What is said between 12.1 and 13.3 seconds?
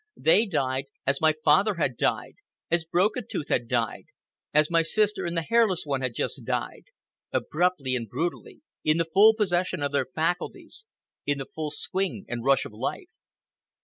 and rush of life.